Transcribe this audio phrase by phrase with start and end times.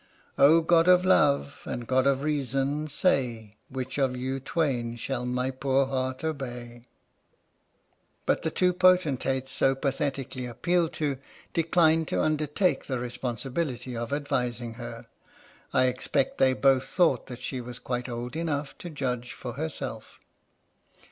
[0.35, 5.51] Oh, god of Love and god of Reason— say Which of you twain shall my
[5.51, 6.81] poor heart obey?
[8.25, 11.19] But the two potentates, so pathetically appealed to,
[11.53, 15.05] declined to undertake the responsibility of ad vising her.
[15.71, 20.17] I expect they both thought that she was quite old enough to judge for herself.